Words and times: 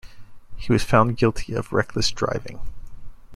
He 0.55 0.73
was 0.73 0.83
found 0.83 1.15
guilty 1.17 1.53
of 1.53 1.71
reckless 1.71 2.09
driving. 2.09 2.59